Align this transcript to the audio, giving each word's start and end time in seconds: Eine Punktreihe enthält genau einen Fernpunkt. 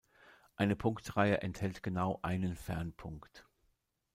Eine 0.55 0.75
Punktreihe 0.75 1.41
enthält 1.41 1.83
genau 1.83 2.17
einen 2.23 2.55
Fernpunkt. 2.55 3.45